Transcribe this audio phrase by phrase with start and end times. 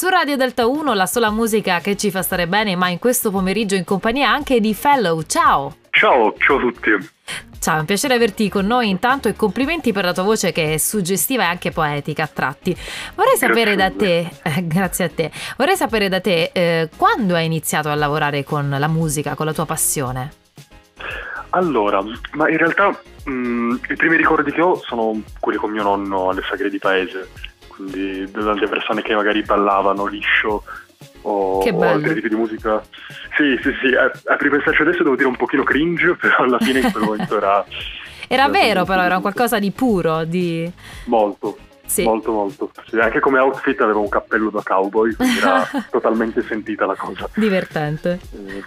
[0.00, 3.30] Su Radio Delta 1 la sola musica che ci fa stare bene, ma in questo
[3.30, 5.20] pomeriggio in compagnia anche di Fellow.
[5.24, 5.76] Ciao!
[5.90, 6.90] Ciao, ciao a tutti.
[7.58, 10.72] Ciao, è un piacere averti con noi intanto e complimenti per la tua voce che
[10.72, 12.74] è suggestiva e anche poetica a tratti.
[13.14, 17.44] Vorrei sapere da te, eh, grazie a te, vorrei sapere da te eh, quando hai
[17.44, 20.32] iniziato a lavorare con la musica, con la tua passione?
[21.50, 25.82] Allora, ma in realtà mh, mm, i primi ricordi che ho sono quelli con mio
[25.82, 27.28] nonno alle sagre di paese,
[27.80, 30.62] quindi delle persone che magari ballavano liscio
[31.22, 32.82] o, che o altri tipi di musica.
[33.36, 36.80] Sì, sì, sì, a, a ripensarci adesso devo dire un pochino cringe, però alla fine
[36.80, 37.64] in quel momento era...
[38.28, 40.70] era vero però, era qualcosa di puro, di...
[41.06, 41.56] Molto.
[41.86, 42.04] Sì.
[42.04, 42.70] Molto, molto.
[42.86, 47.28] Sì, anche come outfit avevo un cappello da cowboy, quindi era totalmente sentita la cosa.
[47.34, 48.20] Divertente.
[48.32, 48.62] Eh,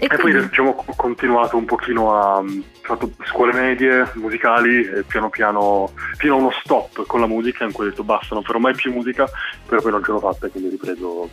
[0.00, 0.38] e, e quindi...
[0.38, 2.38] poi diciamo, ho continuato un pochino a...
[2.38, 2.46] Ho
[2.80, 7.72] fatto scuole medie, musicali e piano piano, fino a uno stop con la musica in
[7.72, 9.28] cui ho detto basta, non farò mai più musica,
[9.66, 11.28] però poi non ce l'ho fatta e quindi ho ripreso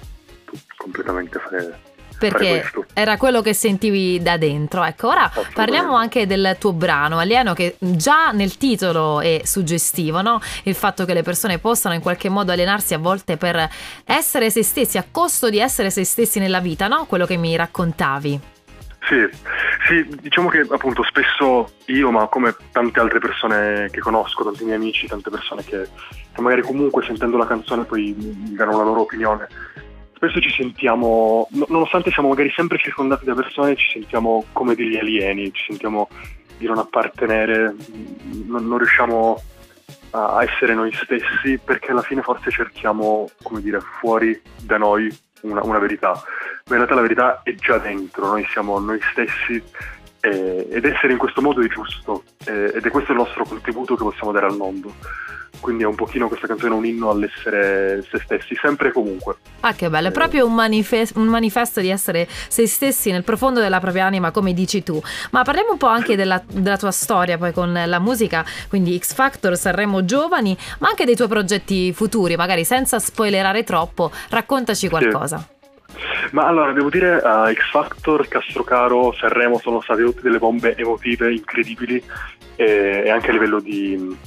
[0.75, 1.79] completamente a fare
[2.17, 4.83] perché era quello che sentivi da dentro.
[4.83, 10.41] Ecco, ora parliamo anche del tuo brano Alieno che già nel titolo è suggestivo, no?
[10.63, 13.69] Il fatto che le persone possano in qualche modo allenarsi a volte per
[14.05, 17.05] essere se stessi, a costo di essere se stessi nella vita, no?
[17.05, 18.55] Quello che mi raccontavi.
[19.01, 19.25] Sì,
[19.87, 24.75] sì, diciamo che appunto spesso io, ma come tante altre persone che conosco, tanti miei
[24.75, 25.87] amici, tante persone che,
[26.33, 29.47] che magari comunque sentendo la canzone poi mi danno la loro opinione,
[30.13, 35.53] spesso ci sentiamo, nonostante siamo magari sempre circondati da persone, ci sentiamo come degli alieni,
[35.53, 36.09] ci sentiamo
[36.57, 37.75] di non appartenere,
[38.45, 39.41] non, non riusciamo
[40.11, 45.61] a essere noi stessi perché alla fine forse cerchiamo, come dire, fuori da noi una,
[45.63, 46.19] una verità,
[46.67, 49.61] ma in realtà la verità è già dentro, noi siamo noi stessi
[50.21, 53.95] eh, ed essere in questo modo è giusto eh, ed è questo il nostro contributo
[53.95, 54.93] che possiamo dare al mondo.
[55.59, 59.37] Quindi è un pochino questa canzone un inno all'essere se stessi, sempre e comunque.
[59.61, 63.59] Ah, che bello, è proprio un, manifest- un, manifesto di essere se stessi nel profondo
[63.59, 65.01] della propria anima, come dici tu.
[65.31, 69.13] Ma parliamo un po' anche della, della tua storia poi con la musica, quindi X
[69.13, 75.37] Factor, Sanremo Giovani, ma anche dei tuoi progetti futuri, magari senza spoilerare troppo, raccontaci qualcosa.
[75.37, 75.56] Sì.
[76.31, 81.31] Ma allora, devo dire, uh, X Factor, Castrocaro, Sanremo sono state tutte delle bombe emotive
[81.31, 82.01] incredibili
[82.55, 84.17] e, e anche a livello di,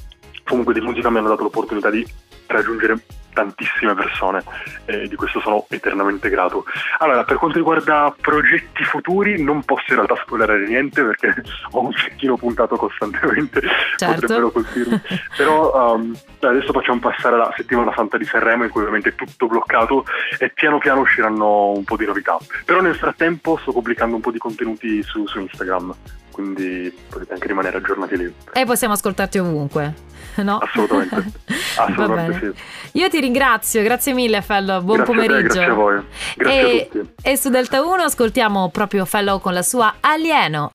[0.44, 2.06] comunque di musica mi hanno dato l'opportunità di
[2.47, 3.03] raggiungere
[3.33, 4.43] tantissime persone
[4.85, 6.65] e di questo sono eternamente grato.
[6.99, 11.35] Allora, per quanto riguarda progetti futuri, non posso in realtà spoilerare niente perché
[11.73, 13.61] ho un cecchino puntato costantemente,
[13.97, 14.21] certo.
[14.21, 15.01] potrebbero colpirmi.
[15.37, 19.47] Però um, adesso facciamo passare la settimana santa di Sanremo in cui ovviamente è tutto
[19.47, 20.05] bloccato
[20.39, 22.39] e piano piano usciranno un po' di novità.
[22.65, 25.95] Però nel frattempo sto pubblicando un po' di contenuti su, su Instagram,
[26.31, 28.35] quindi potete anche rimanere aggiornati lì.
[28.53, 30.09] E possiamo ascoltarti ovunque.
[30.37, 30.59] No?
[30.59, 31.33] Assolutamente,
[31.77, 32.99] assolutamente sì.
[32.99, 35.49] Io ti ringrazio, grazie mille Fellow, buon grazie pomeriggio.
[35.49, 36.03] Te, grazie a voi,
[36.37, 37.13] grazie e, a tutti.
[37.23, 40.69] E su Delta 1 ascoltiamo proprio Fellow con la sua Alieno.